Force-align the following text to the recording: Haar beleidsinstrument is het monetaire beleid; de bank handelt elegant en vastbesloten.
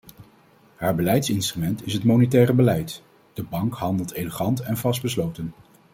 Haar 0.75 0.95
beleidsinstrument 0.95 1.85
is 1.85 1.93
het 1.93 2.03
monetaire 2.03 2.53
beleid; 2.53 3.01
de 3.33 3.43
bank 3.43 3.73
handelt 3.73 4.11
elegant 4.13 4.59
en 4.59 4.77
vastbesloten. 4.77 5.53